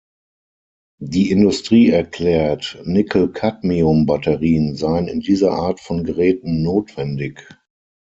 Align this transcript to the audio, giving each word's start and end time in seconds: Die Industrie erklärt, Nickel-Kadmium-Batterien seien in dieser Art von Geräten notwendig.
Die 1.03 1.29
Industrie 1.29 1.91
erklärt, 1.91 2.79
Nickel-Kadmium-Batterien 2.85 4.75
seien 4.75 5.07
in 5.07 5.19
dieser 5.19 5.51
Art 5.51 5.79
von 5.79 6.03
Geräten 6.03 6.63
notwendig. 6.63 7.47